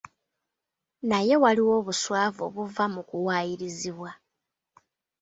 Naye 1.09 1.35
waliwo 1.43 1.73
obuswavu 1.81 2.41
obuva 2.47 2.83
mu 2.93 3.01
kuwayirizibwa 3.09 4.09